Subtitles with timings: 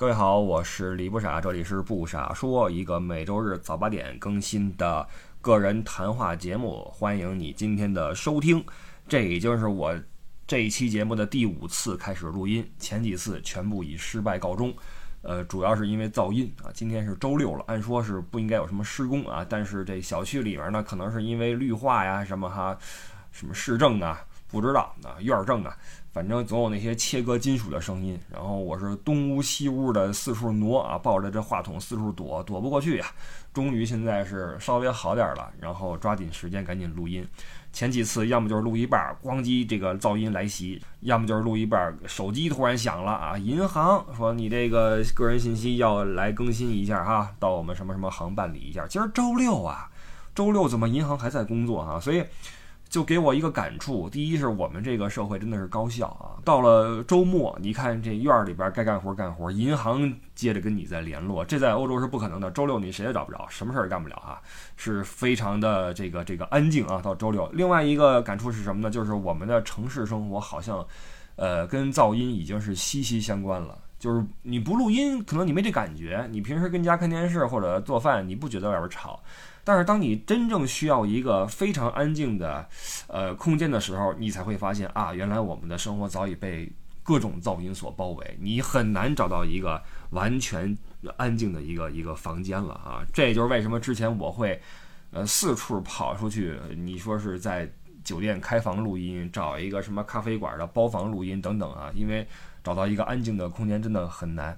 [0.00, 5.06] 各位好，我是李不傻，这里是不傻说，一个每周日早八点更新的
[5.42, 8.64] 个人谈话节目，欢迎你今天的收听。
[9.06, 9.94] 这已经是我
[10.46, 14.74] 这一期节目的第五次开始录音，前几次全部以失败告终。
[15.20, 16.72] 呃，主要是因为噪音啊。
[16.72, 22.74] 今天是周六了，按说是不应该有什么施工啊，但是这小区里面呢，可能是因为绿化呀什么哈，
[23.30, 25.76] 什么市政啊，不知道啊，院儿政啊。
[26.12, 33.06] 反正总有那些切割金属的声音，然后我是东屋西屋的四处挪啊，抱着这话筒四处躲，躲不过去呀。
[33.52, 37.24] 终于现在是稍微好点了，然后抓紧时间赶紧录音。
[37.72, 48.84] 前几次要么就是录一半，咣叽这个噪音来袭；要么就是录一半，手机突然响了啊，银行说你这个个人信息要来更新一下哈，到我们什么什么行办理一下。
[48.88, 49.88] 今儿周六啊，
[50.34, 52.00] 周六怎么银行还在工作哈？
[52.00, 52.24] 所以。
[52.90, 56.42] 就给我一个感触，第一是我们这个社会真的是高效啊。
[56.44, 62.50] 到了周末，你看这院儿里边该干活干活，银行接着跟你在联络，这在欧洲是不可能的。
[62.50, 64.42] 周六你谁也找不着，什么事儿也干不了啊，
[64.76, 67.00] 是非常的这个这个安静啊。
[67.00, 68.90] 到周六，另外一个感触是什么呢？
[68.90, 70.84] 就是我们的城市生活好像，
[71.36, 73.78] 呃，跟噪音已经是息息相关了。
[74.00, 76.26] 就是你不录音，可能你没这感觉。
[76.32, 79.20] 你平时跟家看电视或者做饭，你不觉得外边吵。
[79.64, 82.68] 但是当你真正需要一个非常安静的，
[83.06, 86.70] 呃，空间的时候，你才会发现啊，原来我们的生活早已被
[87.02, 90.76] 各种噪音所包围，你很难找到一个完全
[91.16, 93.04] 安静的一个一个房间了啊。
[93.12, 94.60] 这也就是为什么之前我会，
[95.10, 96.58] 呃，四处跑出去。
[96.76, 97.70] 你说是在
[98.02, 102.26] 酒店开房录音，找一个什么咖啡馆的包房录音等等啊，因为。
[102.62, 104.54] 找到一个安静的空间真的很难，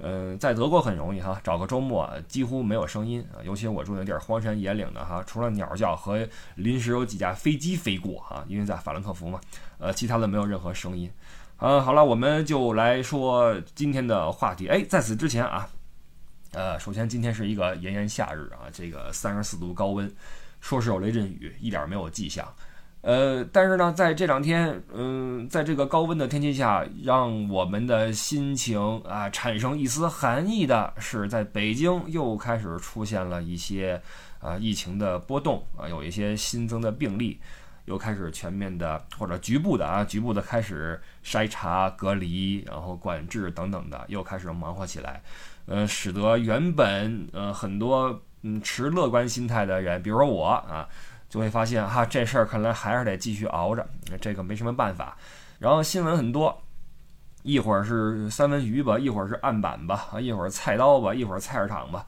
[0.00, 9.40] 嗯，在德国很容易哈，找个周末几乎没有声音啊，尤其我住那地儿荒山野岭的哈，除了鸟叫和临时有几架飞机飞过哈，因为在法兰克福嘛，
[9.78, 11.10] 呃，其他的没有任何声音。
[11.56, 14.68] 嗯，好了，我们就来说今天的话题。
[14.68, 15.68] 哎，在此之前啊，
[16.52, 20.08] 呃，首先今天是一个炎炎夏日啊，这个三十四度高温，
[20.60, 22.46] 说是有雷阵雨，一点没有迹象。
[23.00, 28.78] 呃，但是呢，在这两天，嗯，在这个高温的天气下，让我们的心情
[29.08, 34.02] 啊产生一丝寒意的是，在北京又开始出现了一些
[34.40, 37.38] 啊疫情的波动啊，有一些新增的病例，
[37.84, 45.22] 又开始全面的或者局部的啊局部的开始筛查、隔离，然后管制等等的，又开始忙活起来，
[45.66, 50.86] 呃，使得原本呃很多嗯持乐观心态的人，比如说我啊。
[51.28, 53.86] 就会发现哈，这事儿看来还是得继续熬着，
[54.20, 55.16] 这个没什么办法。
[55.58, 56.62] 然后新闻很多，
[57.42, 62.06] 一会儿是三文鱼吧，一会儿是案板吧，啊，一会儿菜刀吧，一会儿菜市场吧，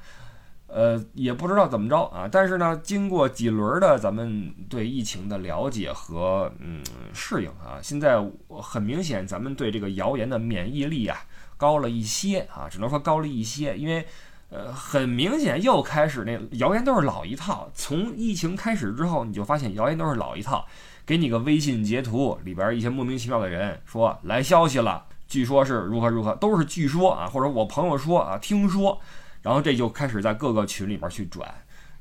[0.69, 2.27] 呃，也不知道怎么着啊。
[2.31, 6.83] 但是呢，经过几轮的咱们对疫情的了解和嗯
[7.13, 11.19] 适应啊，现在很明显，咱们对这个谣言的免疫力啊
[11.57, 14.07] 高了一些啊，只能说高了一些，因为。
[14.51, 17.71] 呃，很明显又开始那谣言都是老一套。
[17.73, 20.67] 从疫情开始之后，你就发现谣言都是老一套，
[21.07, 29.01] 给你个微信截图，里边一些莫名其妙的人说来消息了，据说是如何如何，都是据说啊，或者我朋友说啊，听说，
[29.41, 31.49] 然后这就开始在各个群里边去转，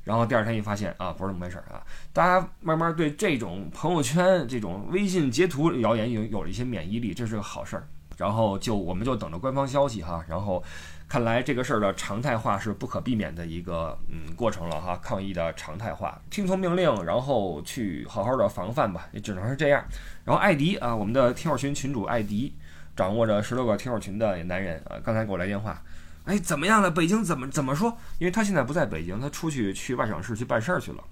[0.02, 1.80] 然后第二天一发现啊，不是那么回事啊，
[2.12, 7.86] 大家慢慢对这种朋友圈这种微信截图谣言有有了一些免疫力，这是个好事儿。
[8.20, 10.62] 然后就我们就等着官方消息哈，然后。
[11.10, 19.84] 看来这个事儿的常态化是不可避免的一个嗯过程了哈，抗疫的常态化，听从命令，然后去好好的防范吧，也只能是这样。
[20.24, 22.54] 然后艾迪啊，我们的听友群群主艾迪，
[22.94, 25.82] 掌握着十六个听友群的男人啊，刚才给我来电话，
[26.26, 26.88] 哎，怎么样了？
[26.88, 27.98] 北京怎么怎么说？
[28.20, 31.02] 因为他现在不在北京，他出去去外省市去办事儿去了。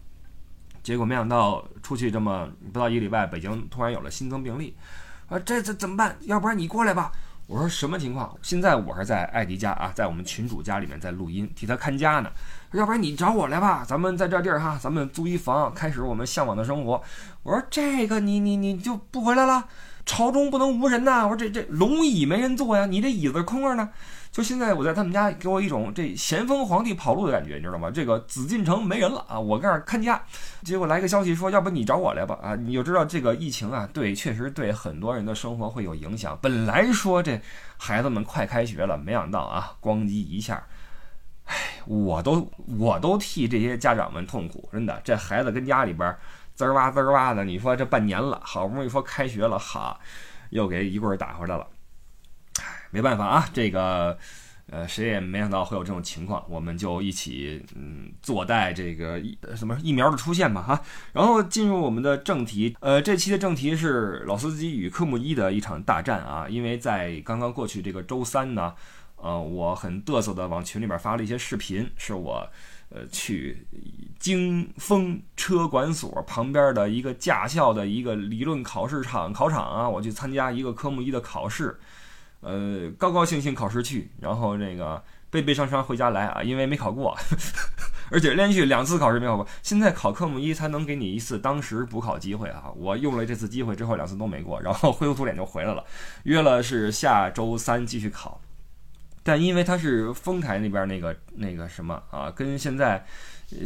[0.80, 4.76] 结果没想到出去这么不到一个礼拜，北京突然有了新增病例，
[5.28, 6.16] 啊，这这怎么办？
[6.22, 7.12] 要不然你过来吧。
[7.46, 8.36] 我说什么情况？
[8.42, 12.30] 现在我是在艾迪家啊，在我们群主家里面在录音，替他看家呢。
[12.72, 17.02] 要不然你找我来吧，咱们在这地儿哈，咱们租一房，开始我们向往的生活。
[17.42, 19.66] 我说这个你你你就不回来了？
[20.04, 21.24] 朝中不能无人呐！
[21.24, 23.90] 我说这这龙椅没人坐呀，你这椅子空着呢。
[24.38, 27.90] 就现在我在他们家，给我一种这咸丰皇帝跑路的感觉，你知道吗？
[27.90, 30.22] 这个紫禁城没人了啊，我在这儿看家。
[30.62, 32.54] 结果来个消息说，要不你找我来吧啊！
[32.54, 36.38] 你就知道这个疫情啊，对，确实对很多人的生活会有影响。
[36.40, 37.40] 本来说这
[37.78, 40.62] 孩子们快开学了，没想到啊，咣叽一下，
[41.46, 41.56] 唉，
[41.86, 42.48] 我都
[42.78, 46.16] 我都替这些家长们痛苦，真的，这孩子跟家里边
[46.54, 49.98] 滋儿哇滋儿哇的，你说这半年了，好不容易说开学了，哈，
[50.50, 51.66] 又给一棍儿打回来了。
[52.90, 54.16] 没办法啊，这个，
[54.70, 60.82] 呃，谁也没想到会有这种情况，我们就一起，嗯，坐待这个疫什么疫苗的出现吧，哈。
[61.12, 68.74] 然后进入我们的正题，呃，这期的正题是老司机与科目一的一场大战啊，因为在刚刚过去这个周三呢，
[69.16, 72.46] 呃，我很嘚瑟的往群里边发了一些视频，是我
[72.90, 73.66] 呃去
[74.18, 81.78] 京风车管所旁边的一个驾校的一个理论考试场考场啊，我去参加一个科目一的考试，
[82.40, 85.02] 呃，高高兴兴考试去，然后那个。
[85.30, 87.14] 悲悲伤伤回家来啊，因为没考过，
[88.10, 89.46] 而且连续两次考试没考过。
[89.62, 92.72] 现在考科目一才能给你一次当时补考机会啊！
[92.76, 95.84] 我用了这次机会之后，两次都没过，然后灰头土脸就回来了。
[96.22, 98.40] 约了是下周三继续考，
[99.22, 103.04] 但因为它是丰台那边那个那个什么啊，跟现在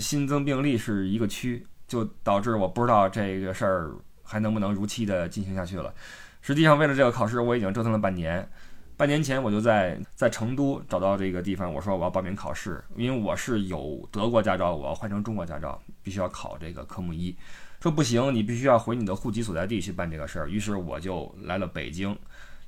[0.00, 3.92] 新增病例是一个区，就导致我不知道这个事儿
[4.24, 5.94] 还能不能如期的进行下去了。
[6.42, 8.46] 实际上，为了这个考试，我已经折腾了半年。
[8.94, 17.34] 半年前我就在在成都找到这个地方，我说我要报名考试，因为我是有德国驾照，我要换成中国驾照，必须要考这个科目一。
[17.80, 20.48] 说不行，你必须要回你的户籍所在地去办这个事儿。
[20.48, 22.16] 于是我就来了北京，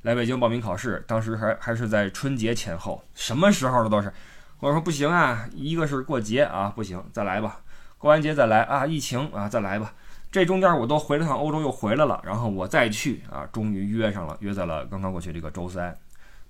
[0.03, 1.05] 来北京报名考试。
[1.07, 4.13] 当时还还是在春节前后，什么时候的都是。
[4.59, 7.61] 我说不行啊，一个是过节啊，不行，再来吧。
[7.99, 9.93] 过完节再来啊，疫情啊，再来吧。
[10.35, 15.97] 这中间我都回了趟欧洲，又回来了，然后我再去啊，终于约上了，约在了刚刚过去这个周三。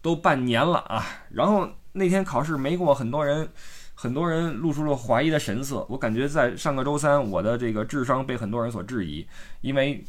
[0.01, 3.47] 都半年了啊，然后那天考试没过，很多人，
[3.93, 5.87] 很多人露出了怀疑的神色。
[5.91, 9.27] 我感觉在上个周三，我的这个智商被很多人所质疑，
[9.61, 10.03] 因为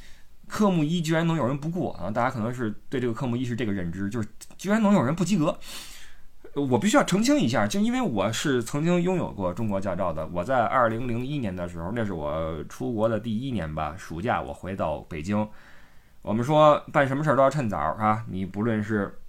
[0.47, 2.09] 科目一居然能有人不过啊！
[2.09, 5.53] 大家可能是对这个科目一是这个认知，就是居然能有人不及格。
[6.55, 10.25] 我必须要澄清一下，就因为我是曾经拥有过中国驾照的。
[10.27, 15.47] 我在二零零一年的时候，那是我出国的第一年吧，暑假我回到北京。
[16.21, 19.19] 我们说办什么事儿都要趁早啊，你不论是。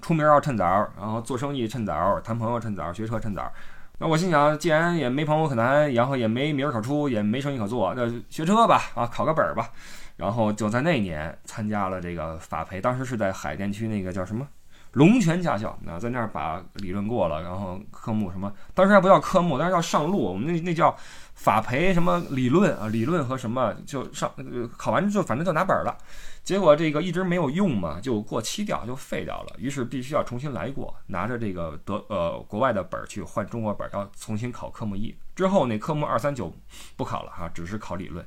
[0.00, 0.64] 出名要趁早，
[0.98, 3.52] 然后做生意趁早，谈朋友趁早，学车趁早。
[3.98, 9.68] 那我心想，既然也没朋友可谈，然后也没名儿可出，也没生意可做，那学车吧，啊，考个本儿吧。
[10.16, 14.48] 然后就在那年参加了这个法培，当时是在海淀区那个叫什么
[14.92, 20.96] 龙泉驾校，那在那儿把理论过了，然后科目什么，当时还不叫科目，当时叫上路，我们那那叫
[21.34, 24.32] 法培什么理论啊，理论和什么就上
[24.76, 25.96] 考完就反正就拿本了。
[26.42, 29.54] 结果这个一直没有用嘛，就过期掉，就废掉了。
[29.58, 35.14] 于是必须要重新来过，拿着这个德呃国外的本儿去换中国本儿，要重新考科目一。
[35.36, 36.52] 之后那科目二三九
[36.96, 38.26] 不考了哈，只是考理论。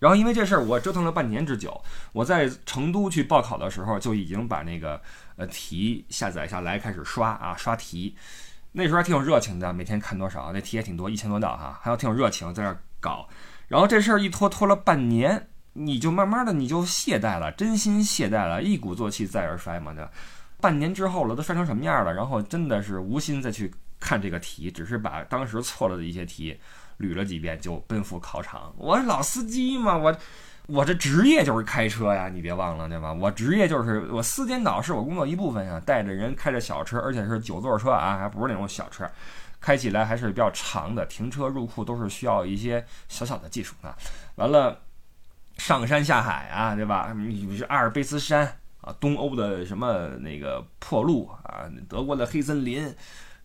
[0.00, 1.80] 然后因为这事儿，我折腾了半年之久。
[2.12, 5.00] 我在成都去报考的时候，就已经把那个
[5.36, 8.16] 呃题下载下来，开始刷啊刷题。
[8.72, 13.28] 那时候还挺有热情的，每天看多少，那题也挺多，一千多道哈，还要挺有热情在那搞。
[13.68, 15.48] 然后这事儿一拖拖了半年。
[15.76, 20.10] 你就慢慢的你就懈怠了，真心懈怠了，一鼓作气再而衰嘛对吧。
[20.60, 22.14] 半年之后了，都衰成什么样了？
[22.14, 26.56] 然后真的是无心再去看这个题，只是把当时错了的一些题
[27.00, 28.72] 捋了几遍，就奔赴考场。
[28.76, 30.16] 我老司机嘛，我
[30.66, 33.12] 我这职业就是开车呀，你别忘了对吧？
[33.12, 39.08] 我职业就是我司监导是我工作一部分呀，带着人开着小车，而且是九座车啊，还不是那种小车，
[39.60, 43.96] 开起来还是比较长的，停车入库都是需要一些小小的技术啊。
[44.36, 44.80] 完了。
[45.56, 47.14] 上山下海啊，对吧？
[47.16, 48.44] 你是阿尔卑斯山
[48.80, 52.92] 啊，东欧的什么那个破路啊，德国的黑森林，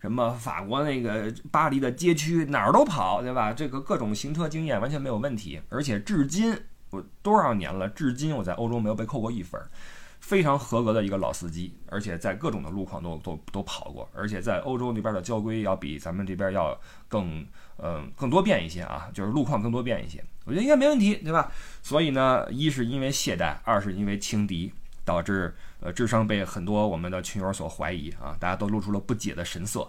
[0.02, 3.52] 什么法国那个巴黎的街区，哪儿都跑，对吧？
[3.52, 6.52] 这个各种行车经验完全没有问题，而且至今
[6.90, 9.60] 我多少年了，至今我在欧洲没有被扣过一分，
[10.20, 16.78] 非常合格的一个老司机，而且在各种的路况都都都跑过，而且在欧洲那边的交规要比咱们这边要
[17.08, 17.46] 更
[17.78, 20.22] 嗯更多变一些啊，就是路况更多变一些。
[20.44, 21.52] 我觉得应该没问题，对吧？
[21.82, 24.72] 所以呢，一是因为懈怠，二是因为轻敌，
[25.04, 29.88] 导致呃智商被很多我们的群友所怀疑啊，大家都露出了不解的神色。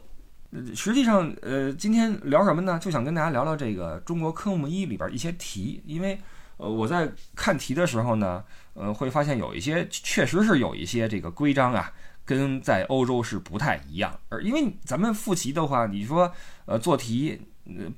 [0.75, 2.77] 实际上，呃，今天聊什么呢？
[2.77, 6.20] 就想跟大家聊聊这个中国科目一里边一些题，因为
[6.62, 8.44] 呃我在看题的时候呢，
[8.75, 11.91] 呃会发现有一些确实是有一些这个规章啊，
[12.24, 14.18] 跟在欧洲是不太一样。
[14.30, 16.32] 而因为咱们复习的话，你说
[16.65, 17.41] 呃做题。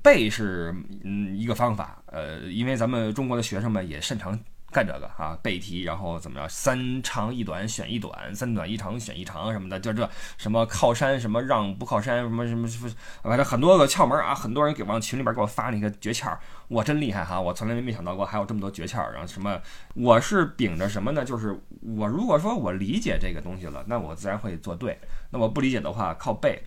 [0.02, 4.38] 背是嗯一个方法，呃，因为咱们中国的学生们也擅长
[4.74, 12.90] 干这个啊，背题，然后怎么着，三长一短选一短，三短一长选一长什么的，就这什么靠山什么让不靠山什么什么什么，
[13.22, 19.60] 反正很多个窍门啊，很多人给往群里边给我发那个诀窍，我真厉害哈，我从来没想到过还有这么多诀窍，然后什么，
[19.94, 21.24] 我是秉着什么呢？
[21.24, 24.98] 就是我如果说我理解这个东西了，那我自然会做对，
[25.30, 26.60] 那我不理解的话靠背。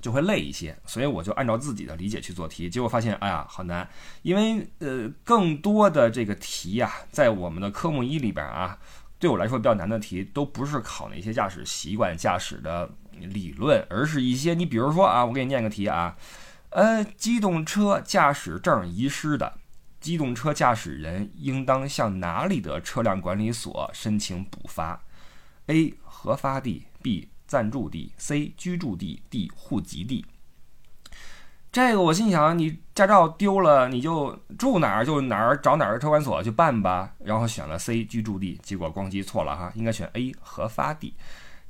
[0.00, 3.88] 就会累一些，所以我就按照自己的理解去做题，结果发现，哎呀，好难，
[4.22, 8.78] 因为呃，更多的这个题呀，在我们的科目一里边啊，
[9.18, 16.16] 对我来说比较难的题，都不是考那些驾驶习惯、驾驶的理论，而是一些你比如说啊，我给你念个题啊，
[16.70, 19.58] 呃，机动车驾驶证遗失的，
[20.00, 25.02] 机动车驾驶人应当向哪里的车辆管理所申请补发
[25.66, 25.94] ？A.
[26.02, 27.28] 核发地，B.
[27.50, 30.24] 暂住地；C 居住地；D 户籍地。
[31.72, 37.12] 这个我心想，你驾照丢了，你就住哪儿就哪儿找哪儿的车管所去办吧。
[37.24, 41.12] 然后选了 C 居住地，结果咣叽错了哈，应该选 A 核发地。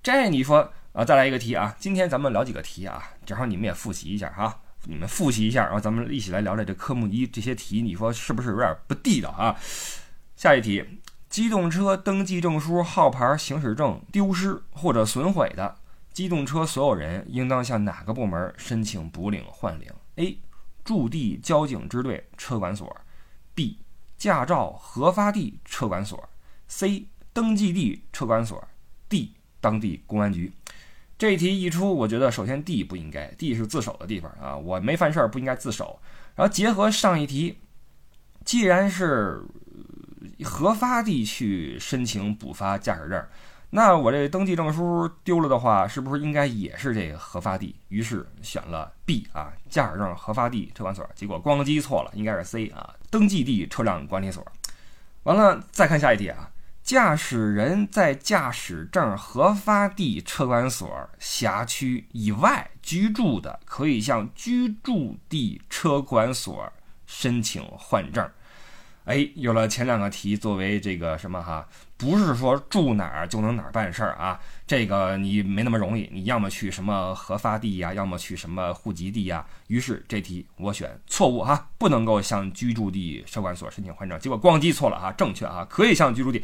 [0.02, 9.56] 这你说啊，再来一个题啊，今天咱们聊几个题啊，正好你们也复习一下哈，你们复习一下，然后咱们一起来聊聊这科目一这些题，你说是不是有点不地道啊？
[10.36, 10.82] 下一题，
[11.30, 15.76] 机动车登记证书、号牌、行驶证丢失或者损毁的。
[16.12, 20.36] 机动车所有人应当向哪个部门申请补领换领？A.
[20.84, 22.94] 驻地交警支队车管所
[23.54, 23.76] ；B.
[24.18, 26.28] 驾照核发地车管所
[26.68, 27.06] ；C.
[27.32, 28.66] 登记地车管所
[29.08, 29.30] ；D.
[29.60, 30.52] 当地公安局。
[31.16, 36.00] 这一题一出，我觉得首先 D 不应该，D 是自首的地方啊，我没犯事儿不应该自首。
[36.34, 37.58] 然后结合上一题，
[38.44, 39.40] 既然是
[40.44, 43.24] 核发地去申请补发驾驶证。
[43.72, 47.76] 那我这登记证书丢了的话，是不是应该也是这个核发地？
[47.88, 51.08] 于是选了 B 啊，驾驶证核发地车管所。
[51.14, 54.44] 结果咣叽错了，应该是 C 啊，登记地车辆管理所。
[55.22, 56.50] 完了，再看下一题啊，
[56.82, 66.72] 驾驶人在驾驶证核发地车管所辖区以外居住的，可以向居住地车管所
[67.06, 68.28] 申请换证。
[69.10, 74.38] 哎，有了前两个题作为这个什么哈，不是说住哪儿就能哪儿办事儿啊，
[74.68, 79.44] 这个你没那么容易，你要么去什么核发地呀，要么去什么户籍地呀。
[79.66, 84.16] 于是这题我选错误哈，不能够向居住地车管所申请换证。
[84.20, 86.40] 结果咣叽错了哈，正确啊，可以向居住地，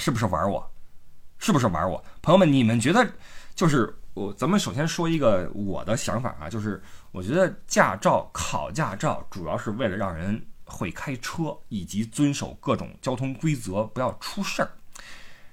[0.00, 0.68] 是不是玩我？
[1.38, 2.02] 是不是玩我？
[2.22, 3.08] 朋友们，你们觉得
[3.54, 4.34] 就是我？
[4.34, 6.82] 咱们首先说一个我的想法啊，就是。
[7.12, 14.70] 我觉得驾照考驾照主要是为了让人会开车，以及遵守各种交通规则，不要出事儿。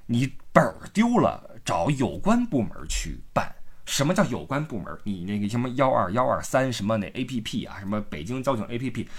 [0.05, 3.53] 你本儿丢了，找有关部门去办。
[3.85, 4.97] 什么叫有关部门？
[5.03, 9.09] 你那个什么幺二幺二三什么那 A P P 啊，什么北京交警 A P P，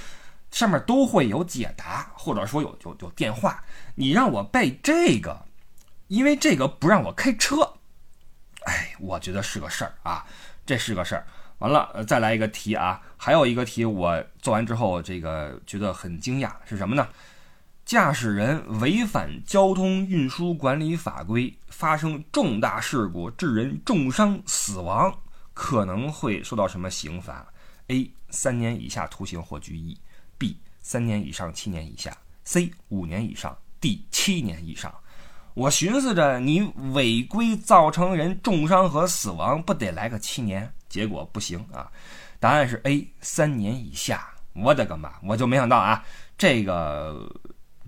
[0.50, 3.64] 上面都会有解答，或者说有有有电话。
[3.94, 5.46] 你让我背这个，
[6.06, 7.74] 因为这个不让我开车。
[8.64, 10.26] 哎，我觉得是个事儿啊，
[10.64, 11.26] 这是个事儿。
[11.58, 13.00] 完了，呃，再来一个题啊！
[13.16, 17.08] 还有一个题，我做完之后，这个觉得很惊讶，是什么呢？
[17.84, 25.12] 驾驶人违反交通运输管理法规，发生重大事故，致人重伤死亡，
[25.52, 27.46] 可能会受到什么刑罚
[27.88, 28.10] ？A.
[28.30, 29.98] 三年以下徒刑或拘役
[30.38, 30.54] ；B.
[30.80, 32.70] 三年以上七年以下；C.
[32.90, 34.02] 五年以上；D.
[34.10, 34.94] 七年以上。
[35.54, 36.60] 我寻思着，你
[36.92, 40.72] 违规造成人重伤和死亡，不得来个七年？
[40.88, 41.90] 结果不行啊，
[42.40, 44.28] 答案是 A，三年以下。
[44.54, 45.12] 我的个妈！
[45.22, 46.02] 我就没想到啊，
[46.36, 47.30] 这个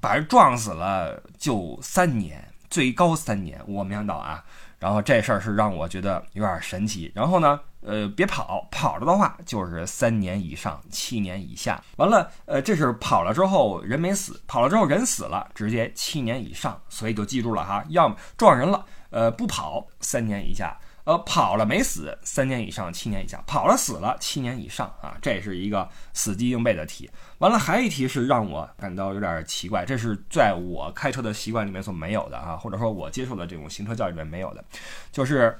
[0.00, 3.60] 把人撞死了就三年，最高三年。
[3.66, 4.44] 我没想到啊，
[4.78, 7.10] 然后这事儿是让我觉得有点神奇。
[7.12, 11.82] 然后呢，呃，别跑，跑了的话就是三年以上，七年以下。
[11.96, 16.80] 完了，呃，这是跑了之后人没死，跑了之后人死了，直接七年以上。
[16.88, 20.78] 所以就记住了哈，要么撞人了，呃，不跑，三年以下。
[21.04, 25.16] 呃，跑了没死，三年以上，七年以下；跑了死了，七年以上啊！
[25.22, 27.10] 这是一个死记硬背的题。
[27.38, 34.62] 完了，还一题是让我感到有点奇怪，这是在我开车的习惯里面所没有的啊，或者说我接受的这种行车教育里面没有的，
[35.10, 35.58] 就是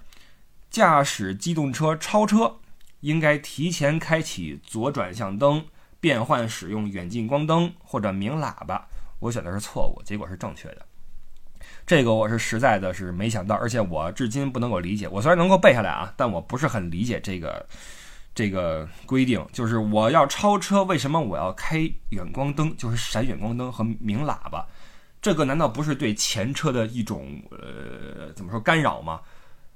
[0.71, 2.57] 驾驶机动车超车
[3.01, 5.65] 应该提前开启左转向灯，
[6.01, 8.87] 变换使用远近光灯或者鸣喇叭。
[9.21, 10.87] 我选的是错误，结果是正确的。
[11.87, 15.09] 这个我是实在的是没想到，而且我至今不能够理解。
[15.09, 17.67] 我虽然能够背下来啊，但我不是很理解这个
[18.35, 19.45] 这个规定。
[19.53, 21.79] 就是我要超车，为什么我要开
[22.11, 24.65] 远光灯，就是闪远光灯和鸣喇叭？
[25.21, 29.21] 这个难道不是对前车的一种呃怎么说干扰吗？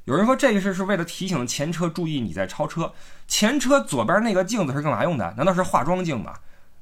[0.05, 2.93] 有人说这个是是为了提醒前车注意你在超车。
[3.27, 5.35] 前车左边那个镜子是干嘛用的？
[5.37, 6.35] 难道是化妆镜吗？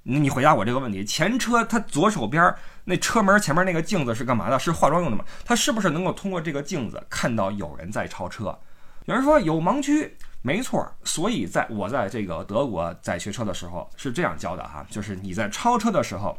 [0.04, 2.54] 你回答我这个问题：前车它左手边
[2.84, 4.58] 那车门前面那个镜子是干嘛的？
[4.58, 5.24] 是化妆用的吗？
[5.44, 8.58] 它是不是能够通过这个镜子看到有人在超车？
[9.04, 10.84] 有人说有盲区，没错。
[11.04, 16.36] 所以在我在这个德国在学车的时候是这样教的哈，就是你在超车的时候，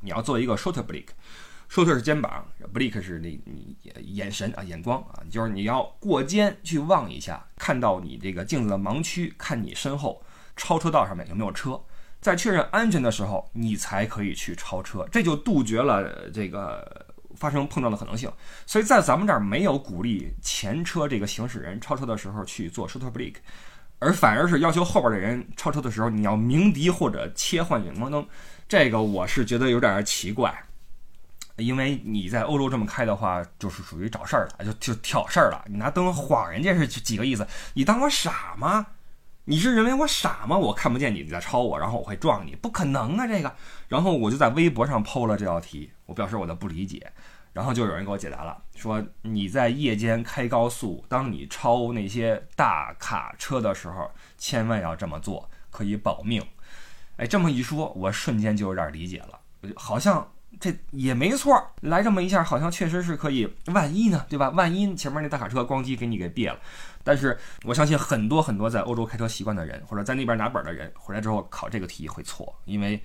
[0.00, 3.76] 你要做一个 shoulder blick，shoulder 是肩膀，blick 是你你
[4.14, 10.22] 眼神啊眼光啊，就是你要过肩去望一下，看到你这个镜子的盲区，看你身后
[10.56, 11.80] 超车道上面有没有车。
[12.24, 17.04] 在确认安全的时候，你才可以去超车，这就杜绝了这个
[17.36, 18.32] 发生碰撞的可能性。
[18.64, 23.34] 所以在咱们这儿没有鼓励前车这个行驶人超车的时候去做 shoulder brake，
[23.98, 28.26] 而反而是要求后边的人超车的时候你要鸣笛或者切换远光灯。
[28.66, 30.50] 这个我是觉得有点奇怪。
[31.56, 35.62] 因为你在欧洲这么开的话，就是属于找事儿了，就就挑事儿了。
[35.68, 37.46] 你拿灯晃人家是几个意思？
[37.74, 38.86] 你当我傻吗？
[39.46, 40.56] 你是认为我傻吗？
[40.56, 42.54] 我看不见你你在超我，然后我会撞你？
[42.56, 43.54] 不可能啊，这个。
[43.88, 47.12] 然后我就在微博上 PO 了这道题，我表示我的不理解。
[47.52, 56.42] 然后就有人给我解答了，说你在夜间开高速，当你超那些大卡车的时候，千万要这么做，可以保命。
[57.16, 59.38] 哎，这么一说，我瞬间就有点理解了，
[59.76, 61.64] 好像这也没错。
[61.82, 63.48] 来这么一下，好像确实是可以。
[63.66, 64.50] 万一呢，对吧？
[64.50, 66.58] 万一前面那大卡车咣叽给你给别了。
[67.04, 73.00] 但是我相信很多很多在欧洲开车习惯的人，或者在那边拿本的人，回来之后考这个题会错，因为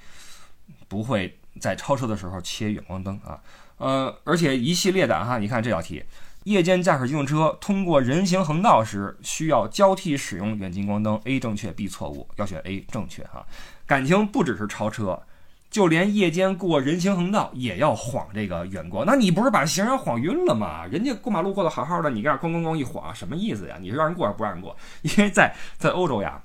[0.87, 3.39] 不会在超车的时候切远光灯啊。
[3.77, 6.03] 呃，而且一系列的哈，你看这道题，
[6.45, 13.45] 夜间驾驶机动车通过人行横道时需要交替使用远近光灯，A 正确，B 错误，要选 A 正确哈。
[13.85, 15.21] 感情不只是超车，
[15.69, 20.85] 就连夜间过人行横道也要晃这个远光，那你不是把行人晃晕了吗？
[20.85, 23.77] 人家过马路过得好好的，你这样咣咣咣一晃，什么意思呀？
[23.79, 24.75] 你是让人过还是不让人过？
[25.03, 26.41] 因为在在欧洲呀。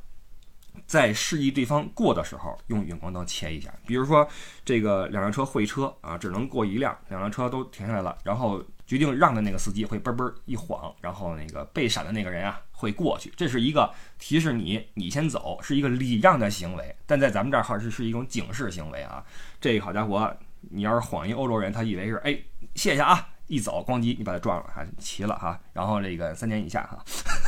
[0.86, 3.72] 在示意对方过的时候，用远光灯切一下。
[3.86, 4.28] 比如说，
[4.64, 13.32] 这个两辆车会车啊，只能过一辆，两辆车都停下来了，然后决定让的那个司机会嘣嘣一晃，然后那个被闪的那个人啊会过去。
[13.34, 16.94] 这是一个提示你你先走，是一个礼让的行为。
[17.06, 19.24] 但在咱们这儿哈是是一种警示行为啊。
[19.60, 22.38] 这个好家伙，你要是晃一欧洲人，他以为是哎
[22.74, 25.58] 谢谢啊，一走咣叽你把他撞了，还齐了哈。
[25.72, 27.02] 然后这个三年以下哈，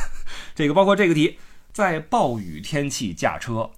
[0.55, 1.37] 这个包括这个题。
[1.73, 3.69] 在暴雨天气驾车，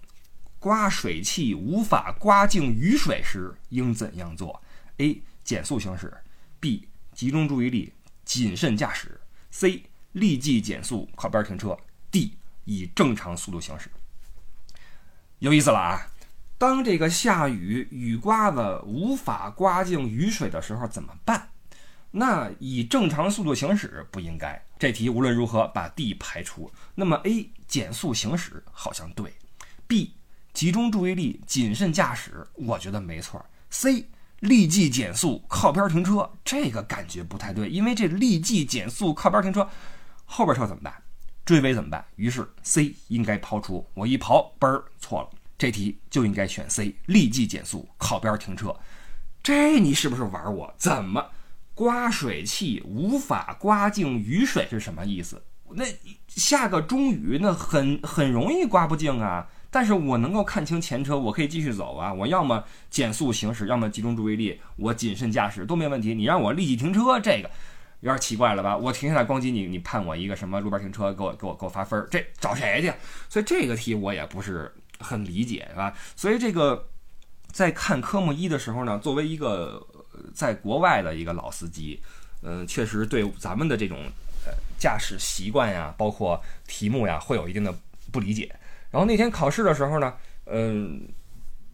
[0.57, 4.61] 刮水器无法刮净雨水时，应怎样做
[4.99, 5.21] ？A.
[5.43, 6.15] 减速行驶
[6.61, 6.83] ；B.
[7.13, 7.91] 集中注意力，
[8.23, 9.19] 谨慎驾驶
[9.51, 9.81] ；C.
[10.13, 11.77] 立即减速靠边停车
[12.11, 12.31] ；D.
[12.65, 13.89] 以正常速度行驶。
[15.39, 16.07] 有意思了啊！
[16.57, 21.49] 当这个下雨，雨刮子无法刮净雨水的时候，怎么办？
[22.11, 24.61] 那以正常速度行驶不应该。
[24.77, 26.71] 这题无论如何把 D 排除。
[26.95, 29.33] 那么 A 减速行驶好像对
[29.87, 30.13] ，B
[30.53, 33.45] 集中注意力谨慎驾驶，我觉得没错。
[33.69, 34.05] C
[34.39, 39.69] 立即减速靠边停车，这个感觉不太对，因为这立即减速靠边停车，
[40.31, 40.93] 后边车怎么办？
[41.43, 42.05] 追尾怎么办？
[42.15, 43.83] 于是 C 应该抛出。
[43.95, 45.29] 我一刨，嘣儿错了。
[45.57, 48.73] 这题就应该选 C 立即减速靠边停车。
[49.41, 50.71] 这你是不是玩我？
[50.77, 51.25] 怎么？
[51.73, 55.41] 刮水器无法刮净雨水是什么意思？
[55.71, 55.85] 那
[56.27, 59.47] 下个中雨，那很很容易刮不净啊。
[59.71, 62.13] 但是我能够看清前车，我可以继续走啊。
[62.13, 66.13] 我要么减速行驶，要么集中注意力，我谨慎驾驶都没问题。
[66.13, 67.49] 你让我立即停车，这个
[68.01, 68.75] 有点奇怪了吧？
[68.77, 72.93] 我停下来咣叽，你你判我一个什么路边停车，给我给我给我发分儿，这找谁去？
[73.29, 75.93] 所以这个题我也不是很理解，是吧？
[76.15, 76.87] 所以这个
[77.51, 79.85] 在看科目一的时候呢，作为一个。
[80.35, 81.97] 在国外的一个老司机，
[82.41, 83.99] 嗯，确实对咱们的这种
[84.45, 87.73] 呃驾驶习惯呀，包括题目呀，会有一定的
[88.11, 88.53] 不理解。
[88.91, 90.13] 然后那天考试的时候呢，
[90.45, 91.07] 嗯，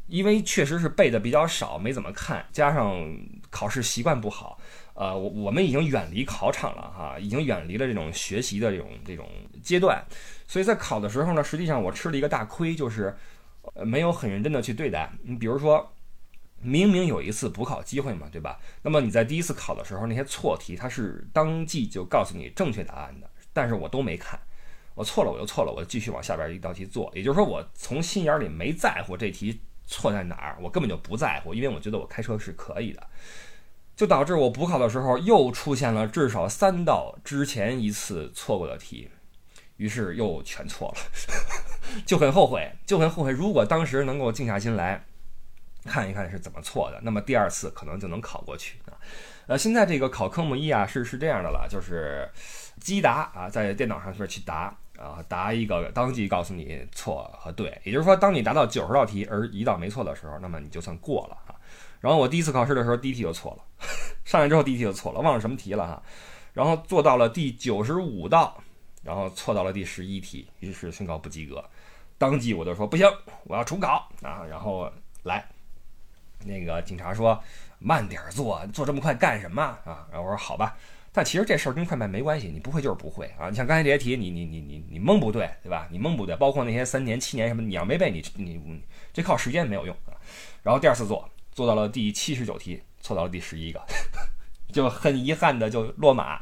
[0.05, 3.03] 因为确实是背的比较少，没怎么看，加上
[3.49, 4.59] 考试习惯不好，
[4.95, 9.29] 呃，我我们已经远离考场了哈，已经远离了这种学习的这种这种
[9.61, 10.03] 阶段，
[10.47, 13.15] 所以在考的时候呢，实际上我吃了一个大亏，就是
[13.75, 15.11] 呃没有很认真的去对待。
[15.21, 15.91] 你比如说。
[16.61, 18.57] 明明有一次补考机会嘛，对吧？
[18.81, 24.39] 那么你在第一次考的时候，那些错题它是当即就告诉你正确答案的，但是我都没看，
[24.95, 27.11] 我错了我就错了，我继续往下边一道题做。
[27.13, 33.05] 也就是说，我从心眼里没在乎这题错在哪儿，我根本就不在乎，因为我觉得我开车是可以的，
[33.95, 39.09] 就导致我补考的时候又出现了至少三道之前一次错过的题，
[39.77, 41.01] 于是又全错了，
[42.05, 43.31] 就很后悔，就很后悔。
[43.31, 45.03] 如果当时能够静下心来。
[45.87, 48.97] 看一看是怎么错的，那么第二次可能就能考过去啊。
[49.45, 52.27] 呃，现在这个考科目一啊，是是这样的了，就是
[52.81, 57.79] 机答啊，在电脑上边去答啊，答一个当即告诉你错和对。
[57.83, 61.44] 也就是说，当你答到九十道题而一道没错的时候，那么你就算过了。
[62.05, 63.87] 然后我第一次考试的时候，第一题就错了，
[64.23, 66.03] 上来之后第一题就错了，忘了什么题了哈。
[66.53, 68.61] 然后做到了第九十五道，
[69.01, 71.67] 然后错到了第十一题，于是宣告不及格。
[72.19, 73.07] 当即我就说不行，
[73.45, 74.87] 我要重考啊，然后
[75.23, 75.43] 来。
[76.47, 77.41] 那个警察说
[77.79, 80.77] ：“慢点做，做这么快干什么啊？”然后我说：“好吧。”
[81.11, 83.49] 但其实这事儿跟快慢没关系，你不会就是不会啊。
[83.49, 85.87] 你像刚才这些题，你你你你你蒙不对，对吧？
[85.89, 90.13] 你蒙不对，包括那些三年、七年什么，你要没背，你你这靠时间没有用啊。
[90.61, 93.81] 然后第二次做，做到了第七十九题，错到了第十一个，
[94.71, 96.39] 就很遗憾的就落马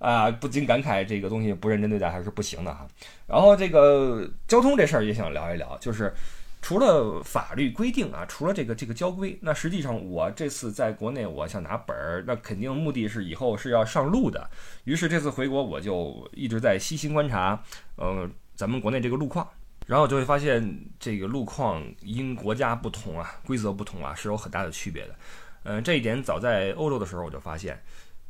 [0.00, 0.28] 啊！
[0.28, 2.88] 不禁感慨这个东西不认真对待还是不行的哈。
[3.28, 6.12] 然后这个交通这事儿也想聊一聊，就是。
[6.60, 14.50] 除了法律规定啊，除了这个这个交规，那实际上我这次在国内我想拿本儿，那肯定目的是以后是要上路的。
[14.82, 17.62] 于是这次回国我就一直在细心观察，
[17.94, 19.48] 呃，咱们国内这个路况，
[19.88, 25.14] 然后就会发现这个路况因国家不同啊，规则不同啊，是有很大的区别的。
[25.62, 27.82] 嗯，这一点早在欧洲的时候我就发现，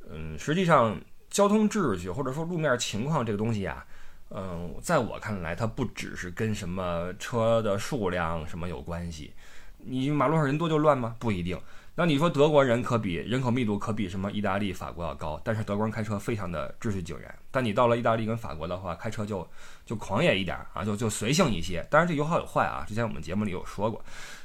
[0.09, 3.85] 嗯，实际上交通秩序或者说路面情况这个东西啊。
[4.31, 9.33] 嗯，在我看来，它不只是跟什么车的数量什么有关系。
[9.79, 11.17] 你马路上人多就乱吗？
[11.19, 11.59] 不一定。
[11.99, 17.35] 那你说德国人可比人口密度可比什么意大利、法国要高，但是德国人开车非常的秩序井然。
[17.51, 19.45] 但你到了意大利跟法国的话，开车就
[19.85, 21.85] 就狂野一点啊，就就随性一些。
[21.91, 24.01] 当然这有好有坏啊，之前我们节目里有说过。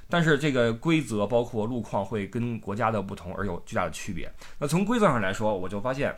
[0.09, 4.27] 但是这个规则包括路况会跟国家的不同而有巨大的区别。
[4.57, 6.11] 那从规则上来说，我就发现。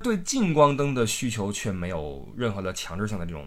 [0.00, 3.44] 对近光灯的需求却没有任何的强制性的这种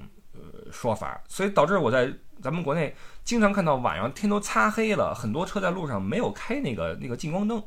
[0.72, 7.64] 说法，所以导致我在咱们国内经常看到晚上天都擦黑了，很多车在路上没有开那个那个近光灯，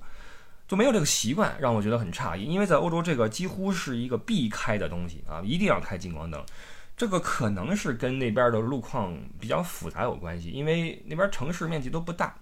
[0.67, 2.45] 就没有这个习惯，让我觉得很诧异。
[2.45, 6.45] 因为在欧洲这个几乎是一个必开的东西啊，一定要开近光灯。
[6.97, 12.35] 这个可能是跟那边的路况比较复杂有关系，因为那边城市面积都不大，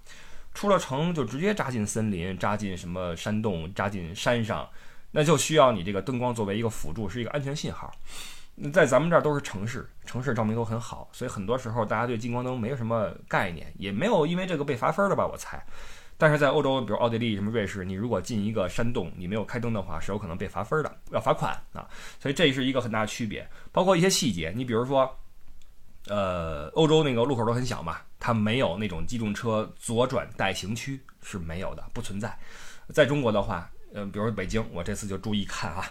[0.55, 4.69] 出了城就直接扎进森林，扎进什么山洞，扎进山上。
[5.15, 7.93] 那就需要你这个灯光作为一个辅助，是一个安全信号。
[8.73, 15.27] 在咱们这儿都是城市，城市照明都很好，所以很多时候大家对近光灯没有什么概念，也没有因为这个被罚分儿的吧？
[15.27, 15.65] 我猜。
[16.19, 21.89] 但是在欧洲，比如奥地利、什么瑞士，你如果进一个山洞，你没有开灯的话，是有可能被罚分儿的，要罚款啊。
[22.21, 23.49] 所以这是一个很大的区别。
[23.73, 25.11] 包括一些细节，你比如说，
[26.09, 32.39] 呃，欧洲那个路口都很小嘛，它没有那种机动车左转带行区是没有的，不存在。
[32.91, 33.69] 在中国的话。
[33.95, 35.85] 嗯，比如北京，我这次就注意看啊，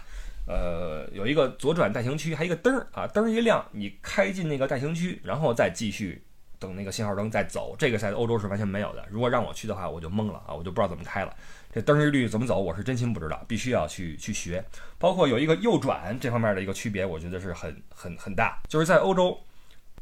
[0.46, 6.22] 呃，有一个左转待行区，还有一个灯儿啊，灯儿一亮，你开进那个待行区，然后再继续
[6.58, 9.04] 等那个信号灯再走，这个在欧洲是完全没有的。
[9.08, 11.34] 如果让我去的话，我就懵了啊，我就不知道怎么开了。
[11.72, 14.62] 这灯一绿怎么走，我是真心不知道，必须要去去学。
[14.98, 19.38] 包括有一个右转这方面的一个区别，我觉得是很很很大，就是在欧洲，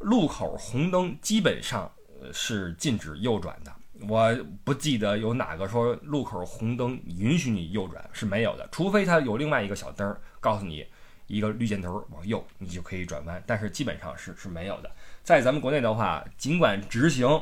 [0.00, 1.90] 路口红灯基本上
[2.33, 3.72] 是禁止右转的。
[4.09, 10.85] 我不记得有哪个说路口红灯允许你右转是没有的，除非它有另外一个小灯儿告诉你
[11.26, 13.42] 一个绿箭头往右，你就可以转弯。
[13.46, 14.90] 但是基本上是是没有的。
[15.22, 17.40] 在咱们国内的话，尽管直行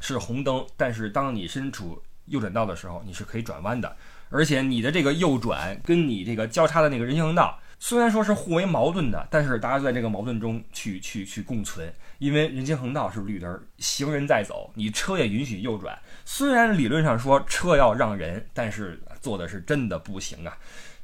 [0.00, 3.96] 是红灯，但是当你身处右转道的时候，你是可以转弯的。
[4.30, 7.58] 而且你的这个右转跟你这个交叉的那个人行横道。
[7.78, 11.92] 虽然说是互为矛盾的，但是大家在这个矛盾中去去去共存。
[12.18, 15.96] 因为人行横道是绿灯，行人在走，你车也允许右转。
[16.24, 20.56] 虽然理论上说车要让人，但是做的是真的不行啊。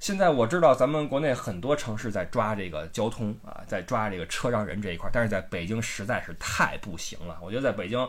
[0.03, 7.39] 现在我知道咱们国内很多城市在抓这个交通啊，在抓这个车让人这一块，但是在北京实在是太不行了。
[7.41, 8.05] 我觉得在北京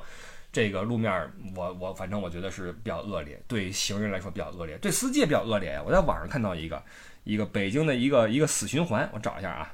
[0.52, 5.80] 这个路面，我我反正我觉得是比较恶劣，对行人来说比较恶劣，对司机也比较恶劣。
[5.86, 6.82] 我在网上看到一个。
[7.26, 9.72] 一个北京的一个一个死循环，我找一下啊，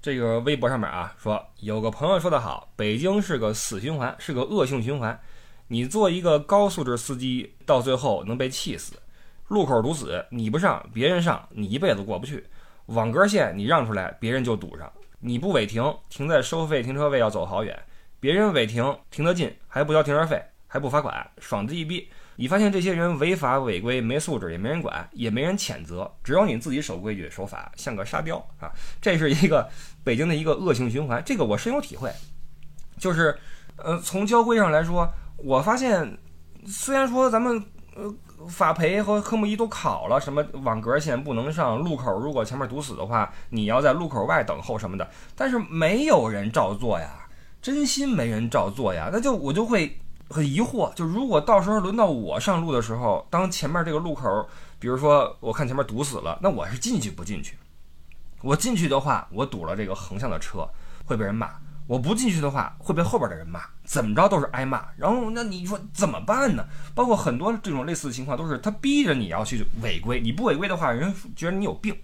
[0.00, 5.20] 这个微博上面啊说有个朋友说的好，北京是个死循环，是个恶性循环。
[5.66, 8.94] 你做一个高素质司机，到最后能被气死。
[9.48, 12.44] 路口堵死，你不上，别人上，你一辈子过不去。
[12.86, 14.90] 网格线你让出来，别人就堵上。
[15.20, 17.76] 你不违停，停在收费停车位要走好远。
[18.20, 22.08] 别人违停停得近，还不交停车费，还不罚款，爽字一逼。
[22.36, 28.70] 你发现这些人违法违规没素质，也没人管，也没人谴责，只有你自己守规矩守法，像个沙雕啊！
[29.00, 29.68] 这是一个
[30.04, 32.12] 北京的一个恶性循环，这个我深有体会。
[32.96, 33.36] 就是，
[33.76, 36.16] 呃，从交规上来说，我发现
[36.64, 37.60] 虽然说咱们
[37.98, 38.14] 呃
[38.48, 47.26] 法培和科目一都考了，什么网格线不能上，路口如果前面堵死的话，你要在路口外等候什么的，但是没有人照做呀，
[47.60, 49.98] 真心没人照做呀，那就我就会。
[50.30, 54.46] 很疑惑，就如果到时候轮到我上路的时候，当前面这个路口，
[54.78, 57.56] 比如说我看前面堵死了，那我是进去不进去？
[58.42, 60.68] 我进去的话，我堵了这个横向的车，
[61.06, 61.48] 会被人骂；
[61.88, 63.62] 我不进去的话，会被后边的人骂。
[63.82, 64.86] 怎么着都是挨骂。
[64.96, 66.64] 然后那你说怎么办呢？
[66.94, 71.96] 包括很多这种类似的情况，都是他逼着你要去违规，你不违规的话，人觉得你有病，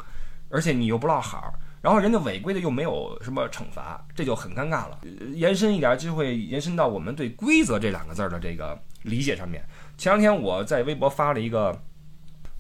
[0.49, 1.55] 而且你又不落好。
[1.83, 4.99] 然后人家违规的又没有什么惩罚，这就很尴尬了。
[5.35, 9.63] 延伸一点就会延伸到我们对“规则”这两个字儿的这个理解上面。
[9.99, 11.79] 前两天我在微博发了一个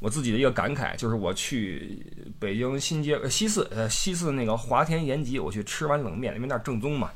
[0.05, 1.99] 我自己的一个感慨，就是我去
[2.39, 7.11] 北京新街西四呃西四那个华田延吉，我去吃碗冷面，因为那儿正宗嘛。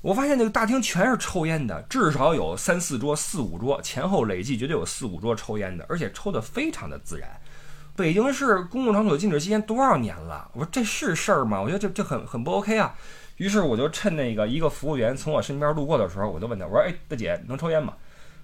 [0.00, 7.30] 我发现那个大厅全是抽烟的，至少有三四桌、四五桌，前后累计绝对有四五桌抽烟的，而且抽的非常的自然。
[7.94, 10.50] 北京市公共场所禁止吸烟多少年了？
[10.54, 11.62] 我说这是事儿吗？
[11.62, 12.96] 我觉得这这很很不 OK 啊！
[13.36, 17.94] 于是我就趁那个一个服务员从我身边路过的时候，我就问他，我说：“哎，大姐，能抽烟吗？”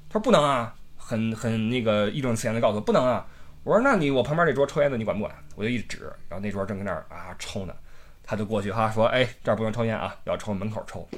[0.09, 3.27] 他说：“不能啊。”很很那个义正辞严的告诉我：“不能啊。”
[3.65, 7.75] 我说：“那你我旁边这桌抽烟的你管不管？”我就一指，然后那桌正跟那儿啊抽呢，
[8.23, 11.09] 他就过去哈说：“哎，这儿不能抽烟啊，要抽门口抽。”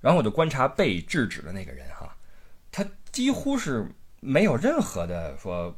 [0.00, 2.16] 然后我就观察被制止的那个人哈，
[2.72, 3.86] 他几乎是
[4.20, 5.72] 没有任何的说。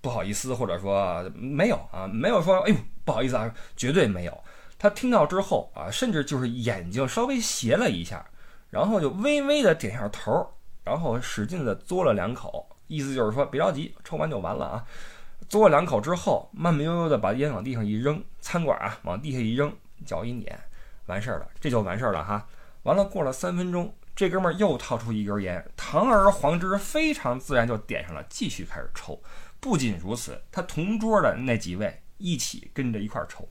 [0.00, 4.44] 不好意思，或者说没有啊，没有说哎呦不好意思啊，绝对没有。
[4.78, 8.24] 他听到之后啊，甚至就是眼睛稍微斜了一下，
[8.70, 10.48] 然后就微微的点下头，
[10.84, 14.84] 然后使劲的嘬了两口，意思就是说别着急，抽完就完了啊。
[15.48, 19.72] 嘬了两口之后，慢慢悠悠的把烟往地上一扔，餐馆啊往地下一扔，
[20.04, 20.58] 脚一碾，
[21.06, 22.44] 完事儿了，这就完事儿了哈。
[22.82, 29.20] 完了，过了三分钟，这哥们儿又掏出一根烟，堂而皇之，非常自然就点上了，继续开始抽。
[29.60, 33.48] 不仅如此，他同桌的那几位一起跟着一块儿抽，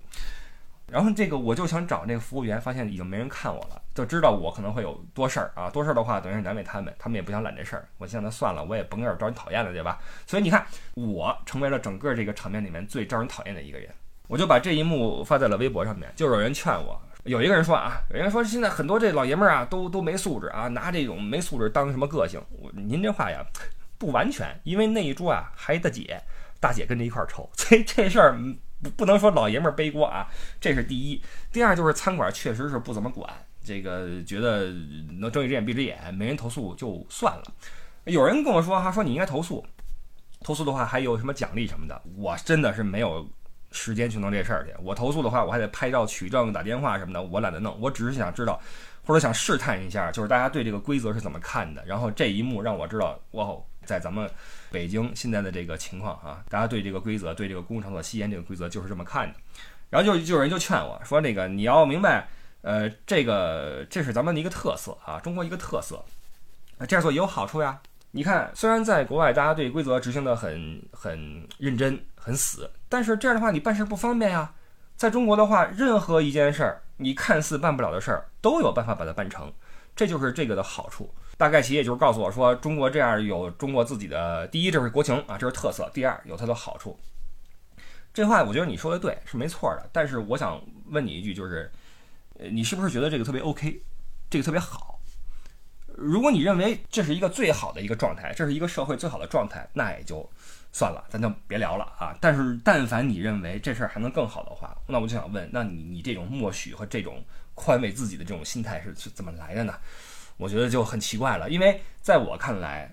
[0.89, 7.87] 然后这个我就想找那个服务员，发现已经没人看我了，就知道我可能会有多事儿啊，多事儿的话等于是难为他们，他们也不想揽这事儿。
[7.97, 9.99] 我想那算了，我也甭这儿招人讨厌了，对吧？
[10.25, 13.89] 所以你看，我成为了整个这个场面里面最招人讨厌的一个人。
[14.27, 22.41] 我就把这一幕发在了微博上面，就有人劝我，有一个人说啊，有人说现在很多这老爷们儿啊都都没素质啊，拿这种没素质当什么个性？
[22.51, 23.45] 我您这话呀。
[23.99, 26.21] 不完全，因为那一桌啊还大姐，
[26.59, 28.37] 大姐跟着一块儿抽，所以这事儿
[28.81, 30.27] 不不能说老爷们儿背锅啊，
[30.59, 31.21] 这是第一。
[31.51, 33.27] 第二就是餐馆确实是不怎么管，
[33.63, 34.71] 这个觉得
[35.19, 37.43] 能睁一只眼闭一只眼，没人投诉就算了。
[38.05, 39.65] 有人跟我说哈，说你应该投诉，
[40.41, 43.27] 投诉的话还有什么奖励什么的，我真的是没有
[43.71, 44.73] 时间去弄这事儿去。
[44.83, 47.75] 我投诉的话，我还得拍照取证、打电话什么的，我懒得弄。
[47.81, 48.61] 我只是想知道，
[49.03, 51.83] 或者想试探一下，就是大家对这个规则是怎么看的。
[51.85, 53.47] 然后这一幕让我知道，哇。
[53.85, 54.29] 在咱们
[54.71, 59.39] 北京现在的这个情况啊，大家对这个规则，对这个公共场所吸烟这个规则就是这么看的。
[59.89, 62.27] 然后就就有人就劝我说：“那个你要明白，
[62.61, 66.03] 呃，这个这是咱们的一个特色啊，中国一个特色。
[66.87, 67.79] 这样做也有好处呀。
[68.11, 74.53] 你看，虽然在国外大家对规则执行的很很认真、很死，但是这样的话你办事不方便呀。
[74.95, 79.53] 在中国的话，任何一件事儿，你看似办不了的事儿，都有办法把它办成，
[79.95, 86.99] 这就是这个的好处。”大概其也就是告诉我说，中国这样有中国自己的第一，这是国情啊，这是特色；第二，有它的好处。
[88.11, 89.87] 这话我觉得你说的对，是没错的。
[89.93, 91.71] 但是我想问你一句，就是，
[92.39, 93.79] 呃，你是不是觉得这个特别 OK，
[94.29, 94.99] 这个特别好？
[95.95, 100.27] 如果你认为这是一个最好的一个状态，这是一个社会最好的状态，那也就
[100.71, 102.17] 算了，咱就别聊了啊。
[102.19, 107.23] 但是但凡你认为这事儿还能更好的话，那我就想问，那你你这种默许和这种
[107.53, 109.75] 宽慰自己的这种心态是是怎么来的呢？
[110.37, 112.89] 我觉得就很奇怪了，因为在我看来，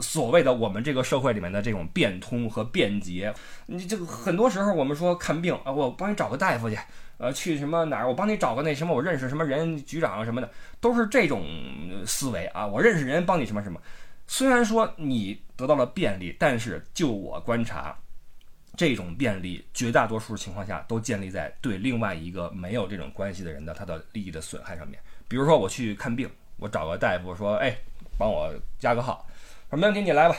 [0.00, 3.32] 所谓的我们这个社会里面的这种变通和便捷，
[3.66, 6.76] 你这个很多时候我们说看病啊，我帮你找个大夫去，
[7.18, 10.50] 呃，去什么哪儿，我帮你找个那什么，我认识什么人，局长什么的，
[10.80, 11.46] 都是这种
[12.04, 12.66] 思维啊。
[12.66, 13.80] 我认识人帮你什么什么，
[14.26, 17.96] 虽然说你得到了便利，但是就我观察，
[18.76, 25.00] 这种便利绝大多数情况下都建立在对另外一个没有这种关系的人的他的利益的损害上面。
[25.28, 26.28] 比如说我去看病。
[26.58, 27.76] 我找个大夫说：“哎，
[28.18, 29.26] 帮我加个号。”
[29.70, 30.36] 说：“没问题，你来吧。”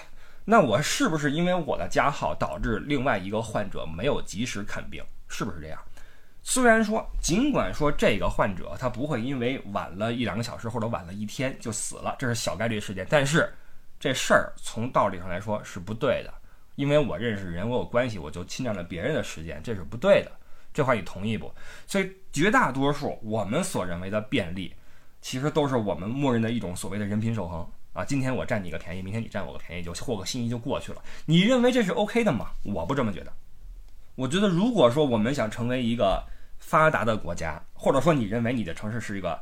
[0.50, 5.04] 那我是不是因为我的加号导致另外一个患者没有及时看病？
[5.28, 5.78] 是不是这样？
[6.42, 13.54] 虽然说，尽管说这个患者他不会因为晚了一两个小时或者晚了一天就死了，这是小概率事件，但是
[14.00, 16.34] 这事儿从道理上来说是不对的。
[16.76, 20.32] 因为我认识人，我有关系，我就侵占了别人的时间，这是不对的。
[20.74, 21.54] 这话你同意不？
[21.86, 24.74] 所以绝大多数我们所认为的便利。
[25.22, 28.06] 其实都是我们默认的一种所谓的人品守恒啊！
[28.06, 31.02] 今天我占你个便宜，明天你占我个便宜，就获个心仪就过去了。
[31.26, 32.52] 你认为这是 OK 的吗？
[32.64, 33.34] 我不这么觉得。
[34.16, 36.24] 我觉得，如果说我们想成为一个
[36.60, 39.40] 发达的国家，或者说你认为你的城市是一个。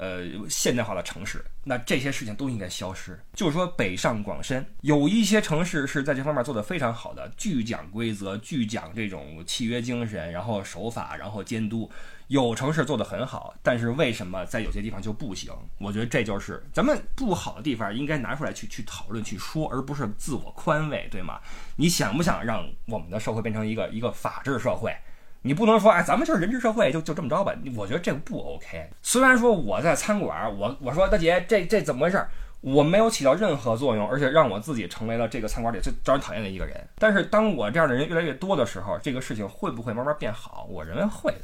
[0.00, 3.18] 呃，现代化的城市，那这些事情都应该消失。
[3.34, 11.90] 就是说，北上广深有一些城市是在这方面做得非常好的，巨讲规则，巨讲这种契约精神，然后守法，然后监督。
[12.28, 15.52] 有城市做得很好，但是为什么在有些地方就不行？
[15.78, 21.40] 我觉得这就是咱们不好的地方，应该拿出来去去讨论、去说，而不是自我宽慰，对吗？
[21.76, 24.94] 你想不想让我们的社会变成一个一个法治社会？
[25.42, 27.54] 你不能说哎，咱们就是人治社会，就就这么着吧？
[27.74, 28.90] 我觉得这不 OK。
[29.00, 32.22] 虽然说我在餐馆，我我说大姐，这这怎么回事？
[32.60, 36.76] 我没有起到任何作用，而且让我自己成为了这个餐馆里最招人讨厌的一个人。
[36.96, 40.66] 但是当我这样的人越来越多的时候，这个事情会不会慢慢变好？
[40.68, 41.42] 我认为会的，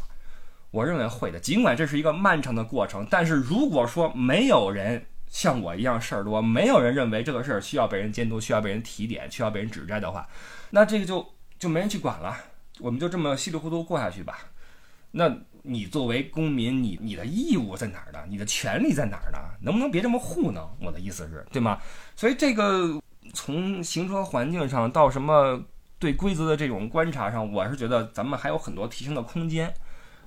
[0.75, 1.39] 我认为会的。
[1.39, 10.27] 尽管这是一个漫长的过程，但是如果说没有人像我一样事儿多，没有人认为这个事儿需要被人监督、需要被人提点、需要被人指摘的话，
[10.71, 11.25] 那这个就
[11.61, 12.37] 就没人去管了。
[12.81, 14.37] 我们就这么稀里糊涂过下去吧，
[15.13, 15.33] 那
[15.63, 18.19] 你作为公民，你你的义务在哪儿呢？
[18.29, 19.39] 你的权利在哪儿呢？
[19.61, 20.69] 能不能别这么糊弄？
[20.83, 21.79] 我的意思是，对吗？
[22.17, 23.01] 所以这个
[23.33, 25.63] 从行车环境上到什么
[26.01, 29.73] 对规则的这种观察上，我是觉得咱们还有很多提升的空间。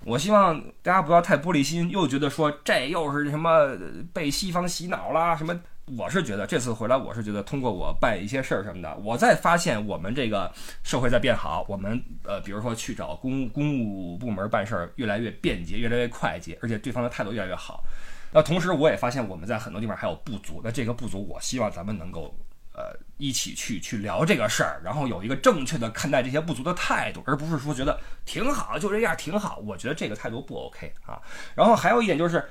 [0.03, 3.77] 我希望大家不要太玻璃心，又觉得说这又是什么
[4.13, 5.60] 被西方洗脑啦什么。
[5.97, 10.51] 我是觉得这次回来，我是觉得通过我办一些事儿什么的，我在发现我们这个
[10.83, 11.65] 社会在变好。
[11.69, 17.86] 我们呃，比如说去找公公务部门办事儿，越来越便捷，越来越快捷，而且对方的态度越来越好。
[18.33, 20.60] 那同时，我也发现我们在很多地方还有不足。
[20.62, 22.36] 那这个不足，我希望咱们能够
[22.73, 29.58] 呃一起去去聊这个事儿，然后有一个正确的看待这些不足的态度，而不是说觉得挺好就这样挺好。
[29.65, 31.21] 我觉得这个态度不 OK 啊。
[31.56, 32.43] 然后还有一点就是。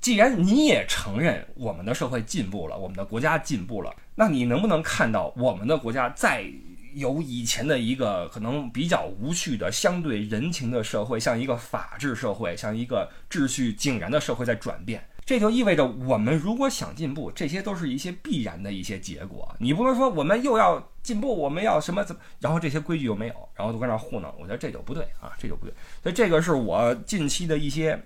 [0.00, 6.44] 既然你也承认我们的社会进步了，我们的国家进步了，那你能不能看到我们的国家在
[6.92, 15.02] 由以前的一个可能比较无序的相对人情的社会，向一个法治社会，向一个秩序井然的社会在转变？
[15.24, 19.54] 这就意味着我们如果想进步，这些都是一些必然的一些结果。
[19.58, 25.74] 你不能说我们又要进步，我们要什么怎么，然后这些规矩又没有，然后都搁那糊弄，我觉得这就不对啊，这就不对。
[26.02, 28.00] 所以这个是我近期的一些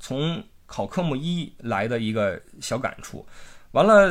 [0.00, 0.42] 从。
[0.68, 3.24] 考科目一来的一个小感触，
[3.70, 4.10] 完了，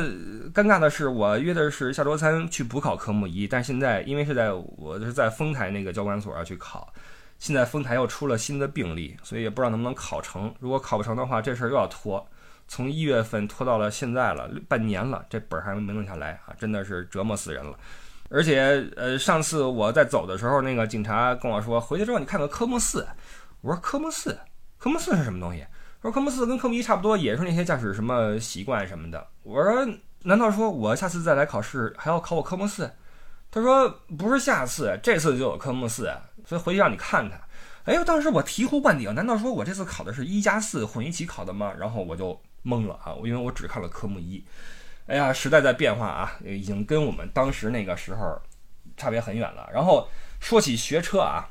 [0.54, 6.90] 尴尬的是我约的是下周三去补考科目一，但现在因为是在我是在丰台那个教管所要去考，
[7.38, 10.54] 现在丰台又出了新的病例，所以也不知道能不能考成。
[10.58, 12.26] 如果考不成的话，这事儿又要拖，
[12.66, 17.78] 从一月份拖到了现在了，半年了，这本还没弄下来啊，真的是折磨死人了。
[18.28, 23.06] 而且，呃，上次我在走的时候，那个警察跟我说，回去之后你看看科目四，
[23.60, 24.36] 我说科目四，
[24.78, 25.64] 科目四是什么东西？
[26.02, 29.26] 说科目四跟科目一差不多，也是那些驾驶什么习惯什么的。
[29.42, 29.86] 我说，
[30.22, 32.90] 难道说我下次再来考试还要考我科目四？
[33.48, 36.12] 他说不是下次，这次就有科目四，
[36.46, 37.38] 所以回去让你看看。
[37.84, 41.74] 哎呦，当时我醍醐灌顶，难道说我这次考的是一加四混一起考的吗？
[41.78, 44.42] 然后我就懵了啊，因为我只看了科目一。
[45.06, 48.40] 哎呀，时代在变化啊，已经跟我们当时那个时候
[48.96, 49.68] 差别很远了。
[49.74, 50.08] 然后
[50.40, 51.46] 说起学车啊。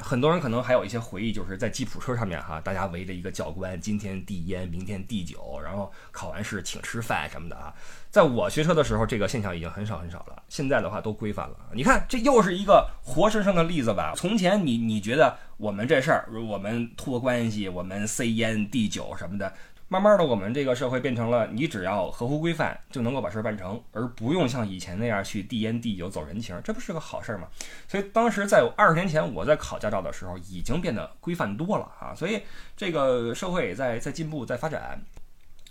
[0.00, 7.72] 很多人可能还有一些回忆，就是在吉普车上面哈，大家围着一个教官，今天递烟，明天递酒，然后考完试请吃饭什么的啊。
[8.10, 10.42] 在我学车的时候，这个现象已经很少很少了。
[10.48, 11.56] 现在的话都规范了。
[11.72, 14.12] 你看，这又是一个活生生的例子吧？
[14.16, 19.52] 从前你你觉得我们这事儿，我们托关系，我们塞烟递酒什么的。
[19.92, 27.48] 慢慢的，我们这个社会变成了，你只要合乎规范，就能够把事儿办成，而不用像以前那样去递烟递酒走人情，这不是个好事儿吗？
[27.88, 32.14] 所以当时在二十年前我在考驾照的时候，已经变得规范多了啊！
[32.14, 32.40] 所以
[32.76, 35.02] 这个社会也在在进步，在发展。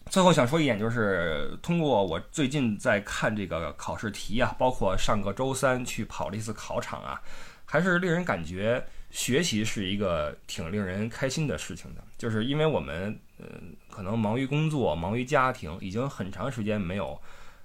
[0.10, 7.22] 最后想说一点，就是通过我最近在看这个考试题啊，包括上个周三去跑了一次考场啊，
[7.64, 13.18] 还是令人感觉学习是一个挺令人开心的事情的，就是因为我们。
[13.40, 17.18] 嗯，可能忙于工作，忙于家庭，已经很长时间没有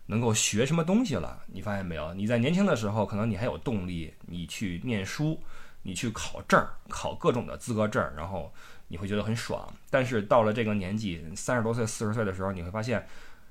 [0.07, 1.43] 能够学什么东西了。
[1.47, 2.15] 你发现没有？
[2.15, 5.41] 你在年轻的时候，可能你还有动力，你去念书，
[5.83, 8.53] 你去考证，考各种的资格证，然后
[8.87, 9.69] 你会觉得很爽。
[9.91, 13.05] 但是到了这个年纪，三十多岁、四十岁的时候，你会发现，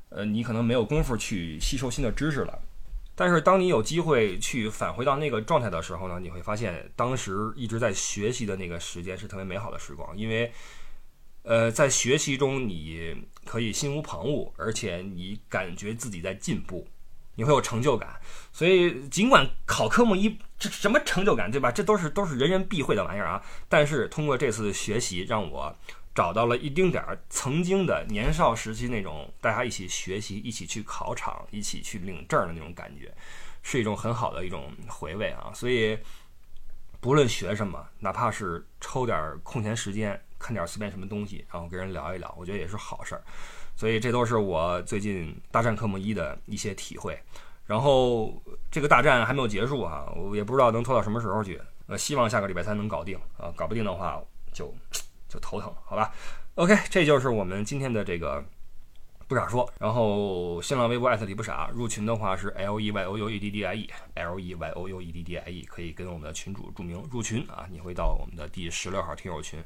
[0.07, 2.57] 呃，你可能没有功夫去吸收新的知识了。
[3.15, 10.49] 但是当你有机会去返回到那个状态的时候呢，你会发现，当时一直在学习的那个时间是特别美好的时光，因为。
[11.43, 16.88] 呃，在学习中你可以心无旁骛，而且你感觉自己在进步，
[17.36, 18.19] 你会有成就感。
[18.53, 21.69] 所以尽管考科目一这什么成就感，对吧？
[21.69, 23.43] 这都是都是人人必会的玩意儿啊。
[23.67, 25.75] 但是通过这次学习，让我
[26.15, 33.13] 找到了一丁点儿曾经的年少时期那种大家一起学习、一起去考场、一起去领证的那种感觉，
[33.62, 35.51] 是一种很好的一种回味啊。
[35.53, 35.99] 所以
[37.01, 40.17] 不论学什么，哪怕是抽点空闲时间。
[40.43, 43.23] 看点随便什么东西，然后跟人聊一聊，我觉得也是好事儿。
[43.77, 47.17] 所以这都是我最近大战科目一的一些体会。
[47.65, 51.60] 然后这个大战还没有结束啊，我也不知道能拖到什么时候去。
[51.88, 54.75] 呃，希望下个礼拜三能搞定啊，搞不定的话就
[55.29, 56.13] 就头疼，好吧
[56.56, 58.43] ？OK，这就是我们今天的这个。
[59.25, 65.11] 不傻说，然后新浪微博艾特李不傻，入群的话是 L E Y O U E D D I E，L E Y O U E
[65.13, 69.63] D D I E，可以跟我们的群主注明入群啊，你会到我们的第十六号听友群，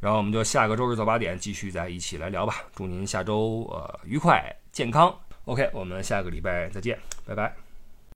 [0.00, 4.42] 然后我们就下个周日早八点继续再一起来聊吧，祝您下周呃愉快
[4.72, 7.69] 健康，OK，我们下个礼拜再见，拜拜。